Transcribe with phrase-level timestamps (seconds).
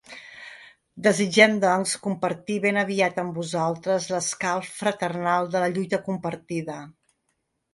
[1.07, 6.81] Desitgem doncs compartir ben aviat amb vosaltres l’escalf fraternal de la lluita compartida.